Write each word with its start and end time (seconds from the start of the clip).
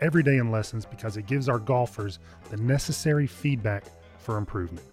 every 0.00 0.22
day 0.22 0.38
in 0.38 0.50
lessons 0.50 0.84
because 0.84 1.16
it 1.16 1.26
gives 1.26 1.48
our 1.48 1.58
golfers 1.58 2.18
the 2.50 2.56
necessary 2.56 3.26
feedback 3.26 3.84
for 4.18 4.36
improvement. 4.36 4.84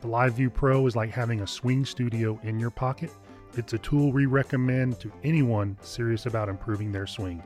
The 0.00 0.08
LiveView 0.08 0.54
Pro 0.54 0.86
is 0.86 0.96
like 0.96 1.10
having 1.10 1.40
a 1.40 1.46
swing 1.46 1.84
studio 1.84 2.38
in 2.42 2.60
your 2.60 2.70
pocket. 2.70 3.10
It's 3.56 3.72
a 3.72 3.78
tool 3.78 4.12
we 4.12 4.26
recommend 4.26 5.00
to 5.00 5.10
anyone 5.24 5.76
serious 5.80 6.26
about 6.26 6.48
improving 6.48 6.92
their 6.92 7.06
swing. 7.06 7.42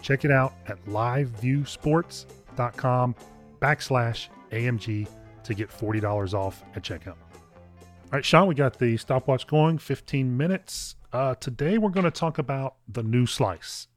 Check 0.00 0.24
it 0.24 0.30
out 0.30 0.54
at 0.66 0.82
liveviewsports.com 0.86 3.14
backslash 3.60 4.28
AMG 4.50 5.08
to 5.44 5.54
get 5.54 5.70
$40 5.70 6.34
off 6.34 6.64
at 6.74 6.82
checkout. 6.82 7.08
All 7.08 8.10
right, 8.12 8.24
Sean, 8.24 8.46
we 8.46 8.54
got 8.54 8.78
the 8.78 8.96
stopwatch 8.96 9.46
going, 9.46 9.78
15 9.78 10.36
minutes. 10.36 10.96
Uh, 11.12 11.34
today 11.34 11.78
we're 11.78 11.90
going 11.90 12.04
to 12.04 12.10
talk 12.10 12.38
about 12.38 12.76
the 12.88 13.02
new 13.02 13.26
slice. 13.26 13.88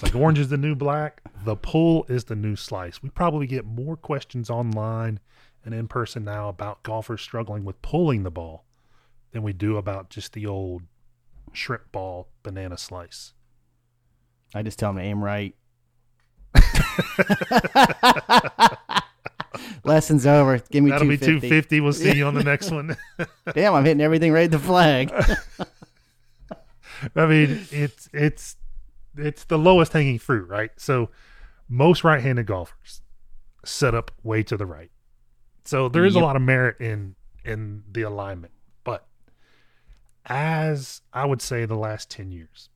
It's 0.00 0.14
like 0.14 0.20
orange 0.20 0.38
is 0.38 0.48
the 0.48 0.56
new 0.56 0.74
black, 0.74 1.20
the 1.44 1.56
pull 1.56 2.06
is 2.08 2.24
the 2.24 2.34
new 2.34 2.56
slice. 2.56 3.02
We 3.02 3.10
probably 3.10 3.46
get 3.46 3.66
more 3.66 3.98
questions 3.98 4.48
online 4.48 5.20
and 5.62 5.74
in 5.74 5.88
person 5.88 6.24
now 6.24 6.48
about 6.48 6.82
golfers 6.82 7.20
struggling 7.20 7.66
with 7.66 7.82
pulling 7.82 8.22
the 8.22 8.30
ball 8.30 8.64
than 9.32 9.42
we 9.42 9.52
do 9.52 9.76
about 9.76 10.08
just 10.08 10.32
the 10.32 10.46
old 10.46 10.84
shrimp 11.52 11.92
ball 11.92 12.28
banana 12.42 12.78
slice. 12.78 13.34
I 14.54 14.62
just 14.62 14.78
tell 14.78 14.94
them 14.94 15.02
to 15.02 15.04
aim 15.06 15.22
right. 15.22 15.54
Lesson's 19.84 20.26
over. 20.26 20.62
Give 20.70 20.82
me 20.82 20.92
That'll 20.92 21.08
be 21.08 21.18
250. 21.18 21.48
250. 21.48 21.80
We'll 21.80 21.92
see 21.92 22.16
you 22.16 22.24
on 22.24 22.32
the 22.32 22.42
next 22.42 22.70
one. 22.70 22.96
Damn, 23.54 23.74
I'm 23.74 23.84
hitting 23.84 24.00
everything 24.00 24.32
right 24.32 24.44
at 24.44 24.50
the 24.50 24.58
flag. 24.58 25.12
I 27.14 27.26
mean, 27.26 27.66
it's 27.70 28.08
it's 28.14 28.56
it's 29.16 29.44
the 29.44 29.58
lowest 29.58 29.92
hanging 29.92 30.18
fruit, 30.18 30.48
right? 30.48 30.70
So 30.76 31.10
most 31.68 32.04
right-handed 32.04 32.46
golfers 32.46 33.02
set 33.64 33.94
up 33.94 34.10
way 34.22 34.42
to 34.44 34.56
the 34.56 34.66
right. 34.66 34.90
So 35.64 35.88
there 35.88 36.04
is 36.04 36.14
a 36.14 36.20
lot 36.20 36.36
of 36.36 36.42
merit 36.42 36.80
in 36.80 37.14
in 37.44 37.84
the 37.90 38.02
alignment, 38.02 38.52
but 38.84 39.06
as 40.26 41.02
I 41.12 41.26
would 41.26 41.40
say 41.40 41.64
the 41.64 41.76
last 41.76 42.10
10 42.10 42.32
years, 42.32 42.68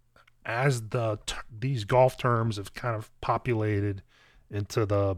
as 0.44 0.88
the 0.88 1.18
these 1.50 1.84
golf 1.84 2.16
terms 2.16 2.56
have 2.56 2.74
kind 2.74 2.94
of 2.94 3.10
populated 3.20 4.02
into 4.50 4.86
the 4.86 5.16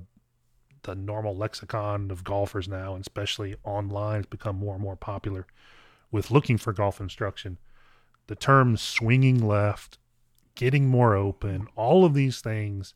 the 0.82 0.94
normal 0.94 1.36
lexicon 1.36 2.10
of 2.10 2.24
golfers 2.24 2.68
now, 2.68 2.94
and 2.94 3.02
especially 3.02 3.56
online, 3.64 4.18
has 4.18 4.26
become 4.26 4.56
more 4.56 4.74
and 4.74 4.82
more 4.82 4.96
popular 4.96 5.46
with 6.10 6.30
looking 6.30 6.56
for 6.56 6.72
golf 6.72 7.00
instruction. 7.00 7.58
The 8.28 8.36
terms 8.36 8.80
swinging 8.80 9.46
left, 9.46 9.98
getting 10.56 10.88
more 10.88 11.14
open, 11.14 11.68
all 11.76 12.04
of 12.04 12.14
these 12.14 12.40
things 12.40 12.94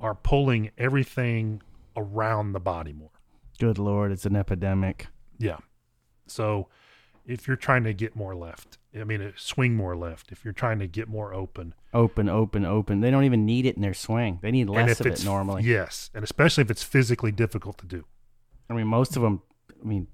are 0.00 0.14
pulling 0.14 0.70
everything 0.78 1.60
around 1.96 2.52
the 2.52 2.60
body 2.60 2.92
more. 2.92 3.10
Good 3.58 3.78
lord, 3.78 4.10
it's 4.10 4.24
an 4.26 4.34
epidemic. 4.34 5.08
Yeah. 5.38 5.58
So 6.26 6.68
if 7.26 7.46
you're 7.46 7.56
trying 7.56 7.84
to 7.84 7.92
get 7.92 8.16
more 8.16 8.34
left, 8.34 8.78
I 8.98 9.04
mean, 9.04 9.20
uh, 9.20 9.32
swing 9.36 9.74
more 9.74 9.96
left, 9.96 10.32
if 10.32 10.44
you're 10.44 10.52
trying 10.54 10.78
to 10.78 10.86
get 10.86 11.08
more 11.08 11.34
open, 11.34 11.74
Open, 11.92 12.28
open, 12.28 12.64
open. 12.64 13.00
They 13.00 13.10
don't 13.12 13.22
even 13.22 13.46
need 13.46 13.66
it 13.66 13.76
in 13.76 13.82
their 13.82 13.94
swing. 13.94 14.40
They 14.42 14.50
need 14.50 14.68
less 14.68 14.98
of 14.98 15.06
it 15.06 15.24
normally. 15.24 15.62
yes, 15.62 16.10
and 16.12 16.24
especially 16.24 16.62
if 16.62 16.70
it's 16.70 16.82
physically 16.82 17.30
difficult 17.30 17.78
to 17.78 17.86
do. 17.86 18.04
I 18.68 18.74
mean, 18.74 18.88
most 18.88 19.14
of 19.16 19.22
them. 19.22 19.42
I 19.80 19.86
mean, 19.86 20.08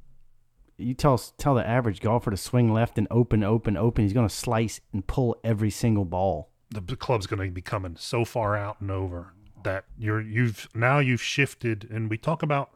you 0.76 0.92
tell 0.92 1.16
tell 1.16 1.54
the 1.54 1.66
average 1.66 2.00
golfer 2.00 2.30
to 2.30 2.36
swing 2.36 2.70
left 2.70 2.98
and 2.98 3.06
open, 3.10 3.42
open, 3.42 3.78
open. 3.78 4.04
He's 4.04 4.12
going 4.12 4.28
to 4.28 4.34
slice 4.34 4.82
and 4.92 5.06
pull 5.06 5.40
every 5.42 5.70
single 5.70 6.04
ball. 6.04 6.49
The, 6.70 6.96
club's 6.96 7.26
going 7.26 7.46
to 7.46 7.52
be 7.52 7.62
coming 7.62 7.96
so 7.98 8.24
far 8.24 8.56
out 8.56 8.80
and 8.80 8.90
over 8.90 9.32
that 9.62 9.84
you're 9.98 10.20
you've 10.20 10.68
now 10.74 10.98
you've 10.98 11.22
shifted 11.22 11.86
and 11.90 12.08
we 12.08 12.16
talk 12.16 12.42
about 12.42 12.70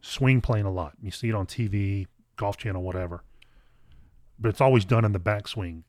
swing 0.00 0.40
plane 0.40 0.66
a 0.66 0.70
lot. 0.70 0.92
You 1.02 1.10
see 1.10 1.28
it 1.28 1.34
on 1.34 1.46
tv 1.46 2.06
golf 2.36 2.56
channel 2.56 2.82
whatever. 2.82 3.24
But 4.38 4.50
it's 4.50 4.60
always 4.60 4.84
done 4.84 5.04
in 5.04 5.12
the 5.12 5.20
backswing. 5.20 5.82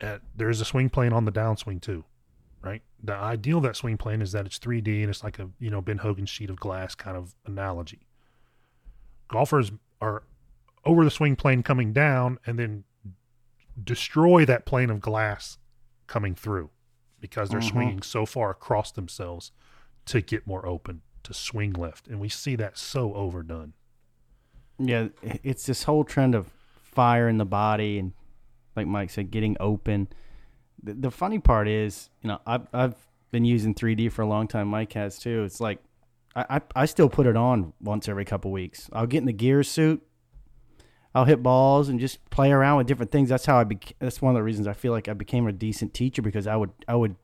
Uh, 0.00 0.18
there's 0.34 0.60
a 0.60 0.64
swing 0.64 0.90
plane 0.90 1.12
on 1.12 1.24
the 1.24 1.32
downswing 1.32 1.80
too 1.80 2.04
right? 2.64 2.82
The 3.02 3.14
ideal 3.14 3.58
of 3.58 3.64
that 3.64 3.76
swing 3.76 3.98
plane 3.98 4.22
is 4.22 4.32
that 4.32 4.46
it's 4.46 4.58
3d 4.58 5.02
and 5.02 5.10
it's 5.10 5.22
like 5.22 5.38
a 5.38 5.50
you 5.60 5.70
know 5.70 5.80
ben 5.80 5.98
hogan 5.98 6.26
sheet 6.26 6.50
of 6.50 6.56
glass 6.56 6.94
kind 6.94 7.16
of 7.16 7.34
analogy. 7.46 8.06
Golfers 9.28 9.70
are 10.00 10.24
over 10.84 11.04
the 11.04 11.10
swing 11.10 11.36
plane 11.36 11.62
coming 11.62 11.92
down 11.92 12.38
and 12.46 12.58
then 12.58 12.84
destroy 13.82 14.44
that 14.44 14.64
plane 14.64 14.90
of 14.90 15.00
glass 15.00 15.58
coming 16.06 16.34
through 16.34 16.70
because 17.24 17.48
they're 17.48 17.60
Mhm. 17.60 17.70
swinging 17.70 18.02
so 18.02 18.26
far 18.26 18.50
across 18.50 18.92
themselves 18.92 19.50
to 20.04 20.20
get 20.20 20.46
more 20.46 20.66
open 20.66 21.00
to 21.22 21.32
swing 21.32 21.72
left 21.72 22.06
and 22.06 22.20
we 22.20 22.28
see 22.28 22.54
that 22.54 22.76
so 22.76 23.14
overdone 23.14 23.72
Yeah, 24.78 25.08
it's 25.22 25.64
this 25.64 25.84
whole 25.84 26.04
trend 26.04 26.34
of 26.34 26.48
fire 26.82 27.28
in 27.28 27.38
the 27.38 27.46
body 27.46 27.98
and, 27.98 28.12
like 28.76 28.86
Mike 28.86 29.08
said, 29.10 29.30
getting 29.30 29.56
open. 29.60 30.08
The, 30.82 30.94
the 30.94 31.10
funny 31.10 31.38
part 31.38 31.66
is, 31.68 32.10
you 32.22 32.28
know, 32.28 32.40
I've 32.46 32.66
I've 32.74 32.96
been 33.30 33.44
using 33.44 33.72
3D 33.74 34.10
for 34.12 34.22
a 34.22 34.26
long 34.26 34.48
time. 34.48 34.68
Mike 34.68 34.92
has 34.94 35.18
too. 35.18 35.44
It's 35.44 35.60
like 35.60 35.78
I 36.36 36.56
I, 36.56 36.60
I 36.82 36.84
still 36.86 37.08
put 37.08 37.26
it 37.26 37.36
on 37.36 37.72
once 37.80 38.08
every 38.08 38.24
couple 38.24 38.50
weeks. 38.50 38.90
I'll 38.92 39.06
get 39.06 39.18
in 39.18 39.26
the 39.26 39.32
gear 39.32 39.62
suit. 39.62 40.02
I'll 41.14 41.24
hit 41.24 41.42
balls 41.42 41.88
and 41.88 42.00
just 42.00 42.28
play 42.30 42.50
around 42.50 42.78
with 42.78 42.86
different 42.86 43.12
things. 43.12 43.28
That's 43.28 43.46
how 43.46 43.58
I 43.58 43.64
bec- 43.64 43.94
That's 44.00 44.20
one 44.20 44.34
of 44.34 44.38
the 44.38 44.42
reasons 44.42 44.66
I 44.66 44.72
feel 44.72 44.92
like 44.92 45.08
I 45.08 45.12
became 45.12 45.46
a 45.46 45.52
decent 45.52 45.94
teacher 45.94 46.22
because 46.22 46.46
I 46.46 46.56
would 46.56 46.70
I 46.88 46.96
would, 46.96 47.14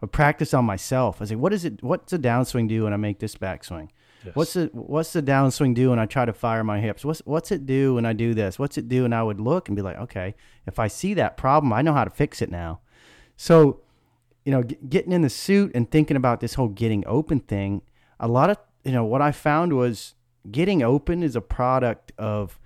would 0.00 0.12
practice 0.12 0.52
on 0.52 0.64
myself. 0.64 1.22
I 1.22 1.24
say, 1.24 1.34
what 1.34 1.52
is 1.52 1.64
it? 1.64 1.82
What's 1.82 2.12
a 2.12 2.18
downswing 2.18 2.68
do 2.68 2.84
when 2.84 2.92
I 2.92 2.96
make 2.96 3.20
this 3.20 3.34
backswing? 3.36 3.88
Yes. 4.24 4.36
What's 4.36 4.52
the 4.54 4.70
what's 4.72 5.12
the 5.12 5.22
downswing 5.22 5.74
do 5.74 5.90
when 5.90 5.98
I 5.98 6.06
try 6.06 6.24
to 6.24 6.32
fire 6.32 6.64
my 6.64 6.80
hips? 6.80 7.04
What's 7.04 7.20
what's 7.24 7.50
it 7.50 7.64
do 7.66 7.94
when 7.94 8.04
I 8.04 8.12
do 8.12 8.34
this? 8.34 8.58
What's 8.58 8.76
it 8.76 8.88
do? 8.88 9.04
And 9.04 9.14
I 9.14 9.22
would 9.22 9.40
look 9.40 9.68
and 9.68 9.76
be 9.76 9.82
like, 9.82 9.98
okay, 9.98 10.34
if 10.66 10.78
I 10.78 10.88
see 10.88 11.14
that 11.14 11.36
problem, 11.36 11.72
I 11.72 11.82
know 11.82 11.92
how 11.94 12.04
to 12.04 12.10
fix 12.10 12.42
it 12.42 12.50
now. 12.50 12.80
So, 13.36 13.80
you 14.44 14.52
know, 14.52 14.62
g- 14.62 14.78
getting 14.88 15.12
in 15.12 15.22
the 15.22 15.30
suit 15.30 15.72
and 15.74 15.90
thinking 15.90 16.16
about 16.16 16.40
this 16.40 16.54
whole 16.54 16.68
getting 16.68 17.04
open 17.06 17.40
thing, 17.40 17.82
a 18.20 18.28
lot 18.28 18.50
of 18.50 18.58
you 18.84 18.92
know 18.92 19.04
what 19.04 19.22
I 19.22 19.32
found 19.32 19.72
was 19.72 20.14
getting 20.50 20.82
open 20.82 21.22
is 21.22 21.36
a 21.36 21.40
product 21.40 22.12
of 22.18 22.58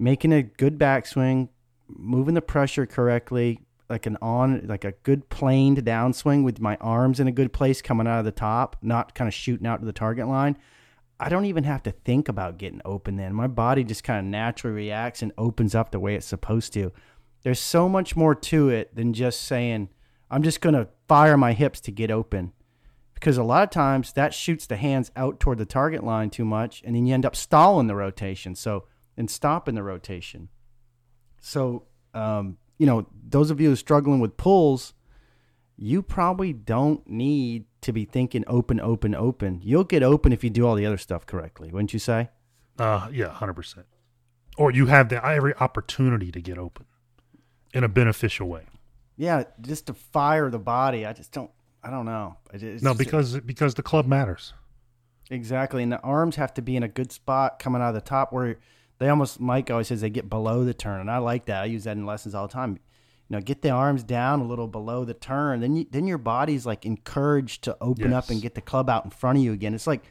making 0.00 0.32
a 0.32 0.42
good 0.42 0.78
backswing, 0.78 1.50
moving 1.86 2.34
the 2.34 2.42
pressure 2.42 2.86
correctly, 2.86 3.60
like 3.90 4.06
an 4.06 4.16
on 4.22 4.66
like 4.66 4.84
a 4.84 4.92
good 5.02 5.28
planed 5.28 5.78
downswing 5.78 6.44
with 6.44 6.60
my 6.60 6.76
arms 6.76 7.20
in 7.20 7.28
a 7.28 7.32
good 7.32 7.52
place 7.52 7.82
coming 7.82 8.06
out 8.06 8.20
of 8.20 8.24
the 8.24 8.32
top, 8.32 8.76
not 8.80 9.14
kind 9.14 9.28
of 9.28 9.34
shooting 9.34 9.66
out 9.66 9.80
to 9.80 9.86
the 9.86 9.92
target 9.92 10.26
line. 10.26 10.56
I 11.18 11.28
don't 11.28 11.44
even 11.44 11.64
have 11.64 11.82
to 11.82 11.90
think 11.90 12.28
about 12.28 12.56
getting 12.56 12.80
open 12.84 13.16
then. 13.16 13.34
My 13.34 13.46
body 13.46 13.84
just 13.84 14.02
kind 14.02 14.18
of 14.18 14.24
naturally 14.24 14.74
reacts 14.74 15.20
and 15.20 15.32
opens 15.36 15.74
up 15.74 15.90
the 15.90 16.00
way 16.00 16.14
it's 16.14 16.24
supposed 16.24 16.72
to. 16.72 16.92
There's 17.42 17.60
so 17.60 17.88
much 17.88 18.16
more 18.16 18.34
to 18.34 18.70
it 18.70 18.94
than 18.96 19.12
just 19.12 19.42
saying, 19.42 19.90
I'm 20.30 20.42
just 20.42 20.62
going 20.62 20.74
to 20.74 20.88
fire 21.08 21.36
my 21.36 21.52
hips 21.52 21.80
to 21.82 21.92
get 21.92 22.10
open. 22.10 22.52
Because 23.12 23.36
a 23.36 23.42
lot 23.42 23.64
of 23.64 23.70
times 23.70 24.14
that 24.14 24.32
shoots 24.32 24.66
the 24.66 24.76
hands 24.76 25.10
out 25.14 25.40
toward 25.40 25.58
the 25.58 25.66
target 25.66 26.04
line 26.04 26.30
too 26.30 26.46
much, 26.46 26.82
and 26.86 26.96
then 26.96 27.04
you 27.04 27.12
end 27.12 27.26
up 27.26 27.36
stalling 27.36 27.86
the 27.86 27.96
rotation. 27.96 28.54
So, 28.54 28.84
and 29.20 29.30
stopping 29.30 29.76
the 29.76 29.82
rotation. 29.84 30.48
So, 31.40 31.84
um, 32.14 32.56
you 32.78 32.86
know, 32.86 33.06
those 33.28 33.50
of 33.50 33.60
you 33.60 33.68
who 33.68 33.72
are 33.74 33.76
struggling 33.76 34.18
with 34.18 34.36
pulls, 34.36 34.94
you 35.76 36.02
probably 36.02 36.52
don't 36.52 37.06
need 37.08 37.66
to 37.82 37.92
be 37.92 38.04
thinking 38.04 38.44
open, 38.46 38.80
open, 38.80 39.14
open. 39.14 39.60
You'll 39.62 39.84
get 39.84 40.02
open 40.02 40.32
if 40.32 40.42
you 40.42 40.50
do 40.50 40.66
all 40.66 40.74
the 40.74 40.84
other 40.86 40.98
stuff 40.98 41.24
correctly, 41.26 41.70
wouldn't 41.70 41.92
you 41.92 41.98
say? 42.00 42.30
uh 42.78 43.08
yeah 43.12 43.26
100% 43.28 43.84
or 44.56 44.70
you 44.70 44.86
have 44.86 45.10
the 45.10 45.22
every 45.26 45.54
opportunity 45.56 46.32
to 46.32 46.40
get 46.40 46.56
open 46.56 46.86
in 47.74 47.84
a 47.84 47.88
beneficial 47.88 48.48
way 48.48 48.62
Yeah, 49.18 49.44
just 49.60 49.86
to 49.88 49.94
fire 49.94 50.48
the 50.50 50.58
body. 50.58 51.04
I 51.04 51.12
just 51.12 51.30
don't. 51.32 51.50
I 51.82 51.90
don't 51.90 52.06
know. 52.06 52.36
It's 52.54 52.82
no 52.82 52.90
just- 52.92 52.98
because 52.98 53.40
because 53.40 53.74
the 53.74 53.82
club 53.82 54.06
matters 54.06 54.54
exactly, 55.30 55.82
and 55.82 55.92
the 55.92 56.00
arms 56.00 56.36
have 56.36 56.54
to 56.54 56.62
be 56.62 56.74
in 56.76 56.82
a 56.82 56.88
good 56.88 57.12
spot 57.12 57.58
coming 57.58 57.82
out 57.82 57.88
of 57.90 57.94
the 57.96 58.00
top 58.00 58.32
where 58.32 58.58
they 59.00 59.08
almost. 59.08 59.40
Mike 59.40 59.70
always 59.70 59.88
says 59.88 60.02
they 60.02 60.10
get 60.10 60.28
below 60.28 60.62
the 60.62 60.74
turn, 60.74 61.00
and 61.00 61.10
I 61.10 61.18
like 61.18 61.46
that. 61.46 61.62
I 61.62 61.64
use 61.64 61.84
that 61.84 61.96
in 61.96 62.04
lessons 62.04 62.34
all 62.34 62.46
the 62.46 62.52
time. 62.52 62.78
You 63.28 63.36
know, 63.36 63.40
get 63.40 63.62
the 63.62 63.70
arms 63.70 64.04
down 64.04 64.40
a 64.40 64.44
little 64.44 64.68
below 64.68 65.04
the 65.04 65.14
turn. 65.14 65.60
Then 65.60 65.74
you, 65.74 65.86
then 65.90 66.06
your 66.06 66.18
body's 66.18 66.66
like 66.66 66.84
encouraged 66.84 67.64
to 67.64 67.76
open 67.80 68.12
up 68.12 68.28
and 68.28 68.42
get 68.42 68.54
the 68.54 68.60
club 68.60 68.90
out 68.90 69.04
in 69.04 69.10
front 69.10 69.38
of 69.38 69.44
you 69.44 69.52
again. 69.52 69.72
It's 69.72 69.86
like 69.86 70.04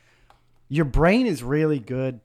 your 0.70 0.86
brain 0.86 1.28
is 1.28 1.44
really 1.44 1.80
good 1.80 2.20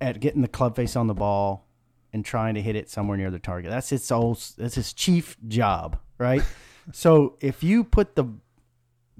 at 0.00 0.18
getting 0.20 0.42
the 0.42 0.48
club 0.48 0.76
face 0.76 0.96
on 0.96 1.08
the 1.08 1.14
ball 1.14 1.66
and 2.12 2.24
trying 2.24 2.54
to 2.54 2.62
hit 2.62 2.74
it 2.74 2.88
somewhere 2.88 3.18
near 3.18 3.30
the 3.30 3.38
target. 3.38 3.70
That's 3.70 3.92
its 3.92 4.10
old 4.10 4.42
that's 4.56 4.78
its 4.78 4.94
chief 4.94 5.36
job, 5.46 5.98
right? 6.16 6.42
so 6.92 7.36
if 7.40 7.62
you 7.62 7.84
put 7.84 8.16
the 8.16 8.24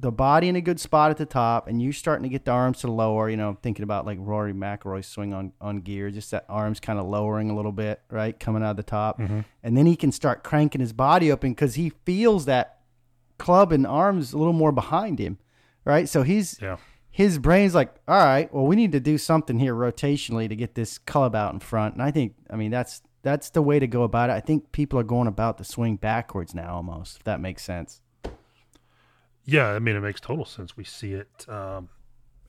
the 0.01 0.13
body 0.13 0.49
in 0.49 0.55
a 0.55 0.61
good 0.61 0.79
spot 0.79 1.11
at 1.11 1.17
the 1.17 1.27
top 1.27 1.67
and 1.67 1.83
you 1.83 1.91
starting 1.91 2.23
to 2.23 2.29
get 2.29 2.45
the 2.45 2.53
arms 2.53 2.79
to 2.81 2.87
lower, 2.91 3.29
you 3.29 3.37
know, 3.37 3.59
thinking 3.63 3.83
about 3.83 4.07
like 4.07 4.17
Rory 4.21 4.53
McIlroy 4.53 5.05
swing 5.05 5.35
on, 5.35 5.53
on 5.61 5.81
gear, 5.81 6.11
just 6.11 6.31
that 6.31 6.45
arms 6.49 6.79
kind 6.79 7.01
of 7.01 7.07
lowering 7.07 7.51
a 7.51 7.57
little 7.57 7.73
bit, 7.73 8.01
right? 8.09 8.39
Coming 8.39 8.63
out 8.63 8.71
of 8.71 8.77
the 8.77 8.85
top. 8.85 9.19
Mm-hmm. 9.19 9.41
And 9.65 9.77
then 9.77 9.87
he 9.87 9.97
can 9.97 10.13
start 10.13 10.45
cranking 10.45 10.81
his 10.81 10.93
body 10.93 11.33
open 11.33 11.51
because 11.51 11.75
he 11.75 11.91
feels 12.05 12.45
that 12.45 12.79
club 13.39 13.73
and 13.73 13.85
arms 13.87 14.33
a 14.33 14.39
little 14.39 14.53
more 14.53 14.71
behind 14.71 15.19
him, 15.19 15.39
right? 15.85 16.09
So 16.09 16.23
he's, 16.23 16.59
Yeah. 16.63 16.77
his 17.11 17.39
brain's 17.41 17.75
like, 17.75 17.93
all 18.07 18.25
right, 18.25 18.53
well, 18.55 18.67
we 18.67 18.77
need 18.77 18.93
to 18.93 19.01
do 19.01 19.19
something 19.19 19.59
here 19.59 19.75
rotationally 19.75 20.49
to 20.49 20.55
get 20.57 20.77
this 20.77 20.99
club 20.99 21.35
out 21.35 21.53
in 21.55 21.59
front. 21.61 21.95
And 21.95 22.03
I 22.05 22.13
think, 22.13 22.35
I 22.49 22.55
mean, 22.55 22.71
that's, 22.71 23.03
that's 23.23 23.51
the 23.51 23.63
way 23.63 23.81
to 23.81 23.89
go 23.89 24.05
about 24.05 24.31
it. 24.31 24.35
I 24.35 24.41
think 24.41 24.71
people 24.71 24.99
are 25.01 25.03
going 25.05 25.27
about 25.27 25.59
the 25.59 25.65
swing 25.65 25.97
backwards 25.97 26.55
now 26.55 26.77
almost, 26.77 27.17
if 27.17 27.25
that 27.25 27.41
makes 27.41 27.65
sense. 27.65 28.01
Yeah, 29.51 29.69
I 29.69 29.79
mean 29.79 29.97
it 29.97 30.01
makes 30.01 30.21
total 30.21 30.45
sense. 30.45 30.77
We 30.77 30.85
see 30.85 31.15
it 31.15 31.47
um, 31.49 31.89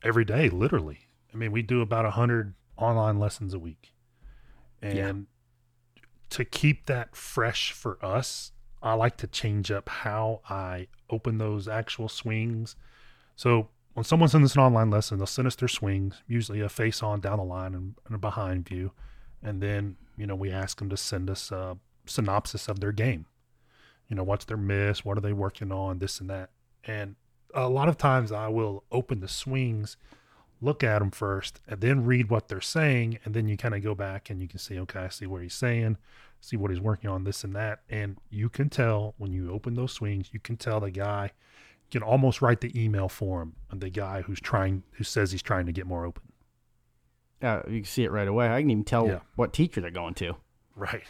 every 0.03 0.25
day, 0.25 0.49
literally. 0.49 0.99
I 1.33 1.37
mean, 1.37 1.53
we 1.53 1.61
do 1.61 1.79
about 1.81 2.03
a 2.05 2.11
hundred 2.11 2.55
online 2.75 3.19
lessons 3.19 3.53
a 3.53 3.59
week, 3.59 3.93
and 4.81 4.97
Yeah. 4.97 6.01
to 6.31 6.43
keep 6.43 6.87
that 6.87 7.15
fresh 7.15 7.71
for 7.71 8.03
us, 8.03 8.51
I 8.83 8.93
like 8.95 9.15
to 9.17 9.27
change 9.27 9.71
up 9.71 9.87
how 9.87 10.41
I 10.49 10.87
open 11.09 11.37
those 11.37 11.69
actual 11.69 12.09
swings. 12.09 12.75
So 13.37 13.69
when 13.93 14.03
someone 14.03 14.27
sends 14.27 14.51
us 14.51 14.55
an 14.55 14.61
online 14.61 14.89
lesson, 14.89 15.19
they'll 15.19 15.25
send 15.27 15.47
us 15.47 15.55
their 15.55 15.67
swings, 15.69 16.21
usually 16.27 16.59
a 16.59 16.67
face 16.69 17.01
on 17.01 17.21
down 17.21 17.37
the 17.37 17.43
line 17.45 17.75
and, 17.75 17.95
and 18.07 18.15
a 18.15 18.17
behind 18.17 18.67
view, 18.67 18.91
and 19.41 19.61
then 19.61 19.95
you 20.17 20.27
know 20.27 20.35
we 20.35 20.51
ask 20.51 20.79
them 20.79 20.89
to 20.89 20.97
send 20.97 21.29
us 21.29 21.49
a 21.49 21.77
synopsis 22.05 22.67
of 22.67 22.81
their 22.81 22.91
game. 22.91 23.25
You 24.09 24.17
know, 24.17 24.23
what's 24.23 24.43
their 24.43 24.57
miss? 24.57 25.05
What 25.05 25.17
are 25.17 25.21
they 25.21 25.31
working 25.33 25.71
on? 25.71 25.99
This 25.99 26.19
and 26.19 26.29
that. 26.29 26.49
And 26.89 27.15
a 27.53 27.69
lot 27.69 27.87
of 27.89 27.97
times 27.97 28.31
I 28.31 28.47
will 28.47 28.83
open 28.91 29.19
the 29.19 29.27
swings, 29.27 29.95
look 30.61 30.83
at 30.83 30.99
them 30.99 31.11
first, 31.11 31.61
and 31.67 31.81
then 31.81 32.03
read 32.05 32.29
what 32.29 32.47
they're 32.47 32.61
saying. 32.61 33.19
And 33.23 33.33
then 33.33 33.47
you 33.47 33.57
kind 33.57 33.75
of 33.75 33.83
go 33.83 33.93
back 33.95 34.29
and 34.29 34.41
you 34.41 34.47
can 34.47 34.59
see, 34.59 34.79
okay, 34.79 34.99
I 35.01 35.09
see 35.09 35.25
what 35.25 35.41
he's 35.41 35.53
saying, 35.53 35.97
see 36.41 36.57
what 36.57 36.71
he's 36.71 36.79
working 36.81 37.09
on, 37.09 37.23
this 37.23 37.43
and 37.43 37.55
that. 37.55 37.81
And 37.89 38.17
you 38.29 38.49
can 38.49 38.69
tell 38.69 39.13
when 39.17 39.31
you 39.31 39.51
open 39.51 39.75
those 39.75 39.93
swings, 39.93 40.29
you 40.31 40.39
can 40.39 40.57
tell 40.57 40.79
the 40.79 40.91
guy 40.91 41.31
you 41.91 41.99
can 41.99 42.07
almost 42.07 42.41
write 42.41 42.61
the 42.61 42.71
email 42.79 43.09
for 43.09 43.41
him 43.41 43.55
and 43.71 43.81
the 43.81 43.89
guy 43.89 44.21
who's 44.21 44.39
trying, 44.39 44.83
who 44.93 45.03
says 45.03 45.31
he's 45.31 45.41
trying 45.41 45.65
to 45.65 45.71
get 45.71 45.87
more 45.87 46.05
open. 46.05 46.23
Uh, 47.41 47.61
you 47.67 47.77
can 47.79 47.85
see 47.85 48.03
it 48.03 48.11
right 48.11 48.27
away. 48.27 48.47
I 48.49 48.61
can 48.61 48.69
even 48.69 48.83
tell 48.83 49.07
Yeah. 49.07 49.19
what 49.35 49.53
teacher 49.53 49.81
they're 49.81 49.89
going 49.91 50.13
to. 50.15 50.35
Right. 50.75 51.03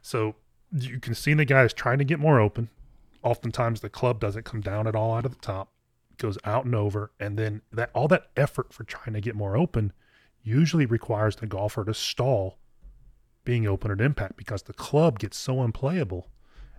So 0.00 0.36
you 0.72 1.00
can 1.00 1.14
see 1.14 1.34
the 1.34 1.44
guy 1.44 1.64
is 1.64 1.72
trying 1.72 1.98
to 1.98 2.04
get 2.04 2.18
more 2.18 2.40
open. 2.40 2.70
Oftentimes 3.22 3.80
the 3.80 3.88
club 3.88 4.20
doesn't 4.20 4.44
come 4.44 4.60
down 4.60 4.86
at 4.86 4.96
all 4.96 5.14
out 5.14 5.24
of 5.24 5.32
the 5.32 5.40
top, 5.40 5.72
goes 6.18 6.38
out 6.44 6.64
and 6.64 6.74
over, 6.74 7.12
and 7.20 7.38
then 7.38 7.62
that 7.72 7.90
all 7.94 8.08
that 8.08 8.30
effort 8.36 8.72
for 8.72 8.84
trying 8.84 9.14
to 9.14 9.20
get 9.20 9.34
more 9.34 9.56
open 9.56 9.92
usually 10.42 10.86
requires 10.86 11.36
the 11.36 11.46
golfer 11.46 11.84
to 11.84 11.94
stall 11.94 12.58
being 13.44 13.66
open 13.66 13.90
at 13.90 14.00
impact 14.00 14.36
because 14.36 14.62
the 14.64 14.72
club 14.72 15.18
gets 15.18 15.36
so 15.36 15.62
unplayable. 15.62 16.28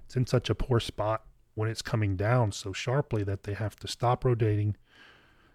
It's 0.05 0.15
in 0.15 0.27
such 0.27 0.49
a 0.49 0.55
poor 0.55 0.79
spot 0.79 1.23
when 1.55 1.69
it's 1.69 1.81
coming 1.81 2.15
down 2.15 2.51
so 2.51 2.73
sharply 2.73 3.23
that 3.23 3.43
they 3.43 3.53
have 3.53 3.75
to 3.77 3.87
stop 3.87 4.25
rotating, 4.25 4.75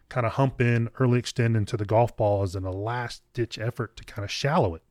kind 0.08 0.25
of 0.25 0.32
hump 0.32 0.61
in, 0.61 0.88
early 0.99 1.19
extend 1.19 1.56
into 1.56 1.76
the 1.76 1.85
golf 1.85 2.17
ball 2.17 2.43
as 2.43 2.55
in 2.55 2.64
a 2.64 2.70
last 2.70 3.23
ditch 3.35 3.58
effort 3.58 3.96
to 3.96 4.05
kind 4.05 4.25
of 4.25 4.31
shallow 4.31 4.75
it 4.75 4.82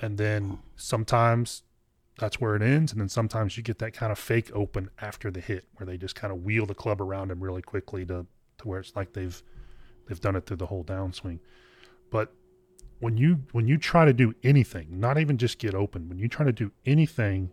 and 0.00 0.18
then 0.18 0.42
hmm. 0.44 0.54
sometimes 0.76 1.62
that's 2.18 2.40
where 2.40 2.56
it 2.56 2.62
ends 2.62 2.92
and 2.92 3.00
then 3.00 3.08
sometimes 3.08 3.56
you 3.56 3.62
get 3.62 3.78
that 3.78 3.92
kind 3.92 4.12
of 4.12 4.18
fake 4.18 4.50
open 4.54 4.90
after 5.00 5.30
the 5.30 5.40
hit 5.40 5.66
where 5.76 5.86
they 5.86 5.96
just 5.96 6.14
kind 6.14 6.32
of 6.32 6.42
wheel 6.42 6.66
the 6.66 6.74
club 6.74 7.00
around 7.00 7.30
him 7.30 7.42
really 7.42 7.62
quickly 7.62 8.04
to 8.04 8.26
to 8.58 8.68
where 8.68 8.80
it's 8.80 8.94
like 8.96 9.12
they've 9.12 9.42
they've 10.06 10.20
done 10.20 10.36
it 10.36 10.46
through 10.46 10.56
the 10.56 10.66
whole 10.66 10.84
downswing 10.84 11.38
but 12.10 12.32
when 13.00 13.16
you 13.16 13.40
when 13.52 13.66
you 13.68 13.76
try 13.78 14.04
to 14.04 14.12
do 14.12 14.34
anything 14.42 14.86
not 14.90 15.18
even 15.18 15.38
just 15.38 15.58
get 15.58 15.74
open 15.74 16.08
when 16.08 16.18
you 16.18 16.28
try 16.28 16.44
to 16.44 16.52
do 16.52 16.72
anything 16.84 17.50